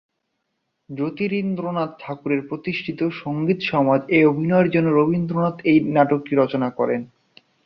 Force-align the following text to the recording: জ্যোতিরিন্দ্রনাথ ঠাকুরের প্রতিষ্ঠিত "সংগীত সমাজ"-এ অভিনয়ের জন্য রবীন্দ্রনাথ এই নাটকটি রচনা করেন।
জ্যোতিরিন্দ্রনাথ 0.89 1.91
ঠাকুরের 1.99 2.41
প্রতিষ্ঠিত 2.49 2.99
"সংগীত 3.21 3.59
সমাজ"-এ 3.71 4.19
অভিনয়ের 4.25 4.69
জন্য 4.69 4.87
রবীন্দ্রনাথ 4.91 5.57
এই 5.65 5.77
নাটকটি 5.95 6.33
রচনা 6.35 6.69
করেন। 6.69 7.01